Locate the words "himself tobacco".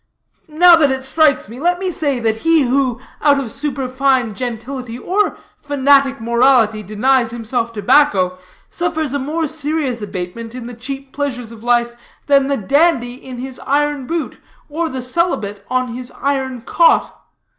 7.29-8.39